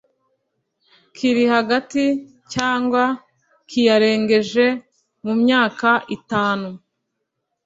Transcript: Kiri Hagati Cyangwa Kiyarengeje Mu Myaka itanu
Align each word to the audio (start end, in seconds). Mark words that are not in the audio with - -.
Kiri 1.15 1.45
Hagati 1.55 2.03
Cyangwa 2.53 3.03
Kiyarengeje 3.69 4.65
Mu 5.25 5.33
Myaka 5.41 5.89
itanu 6.17 6.69